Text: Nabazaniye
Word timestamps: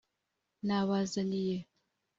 Nabazaniye 0.65 1.57